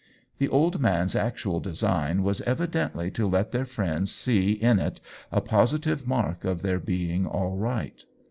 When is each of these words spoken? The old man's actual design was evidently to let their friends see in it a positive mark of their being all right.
The 0.39 0.47
old 0.49 0.79
man's 0.79 1.15
actual 1.15 1.59
design 1.59 2.23
was 2.23 2.41
evidently 2.41 3.11
to 3.11 3.27
let 3.29 3.51
their 3.51 3.65
friends 3.67 4.11
see 4.11 4.53
in 4.53 4.79
it 4.79 4.99
a 5.31 5.41
positive 5.41 6.07
mark 6.07 6.43
of 6.43 6.63
their 6.63 6.79
being 6.79 7.27
all 7.27 7.55
right. 7.55 8.03